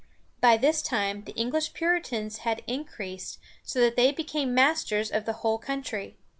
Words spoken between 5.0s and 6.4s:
of the whole country.